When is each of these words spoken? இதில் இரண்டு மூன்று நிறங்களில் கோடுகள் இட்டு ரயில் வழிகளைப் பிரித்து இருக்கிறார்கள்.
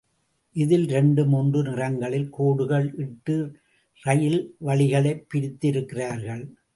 இதில் 0.55 0.87
இரண்டு 0.87 1.25
மூன்று 1.25 1.63
நிறங்களில் 1.63 2.29
கோடுகள் 2.29 2.93
இட்டு 2.95 3.55
ரயில் 4.01 4.55
வழிகளைப் 4.57 5.25
பிரித்து 5.29 5.67
இருக்கிறார்கள். 5.67 6.55